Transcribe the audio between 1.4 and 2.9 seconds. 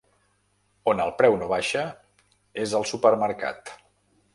no baixa és